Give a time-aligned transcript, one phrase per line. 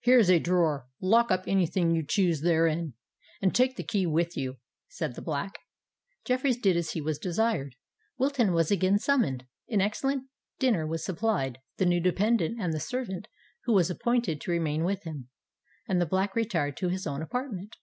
[0.00, 2.92] "Here is a drawer—lock up any thing you choose therein,
[3.40, 5.60] and take the key with you," said the Black.
[6.26, 7.74] Jeffreys did as he was desired:
[8.18, 13.28] Wilton was again summoned—an excellent dinner was supplied the new dependant and the servant
[13.64, 17.76] who was appointed to remain with him;—and the Black retired to his own apartment.